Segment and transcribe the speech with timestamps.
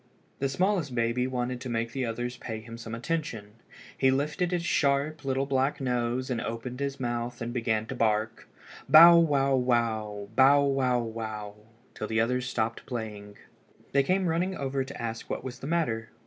[0.39, 3.57] The smallest baby wanted to make the others pay him some attention.
[3.95, 9.19] He lifted his sharp little black nose and opened his mouth and began to bark—bow
[9.19, 13.37] wow wow, bow wow wow—till the others stopped playing.
[13.91, 16.09] They came running over to ask what was the matter.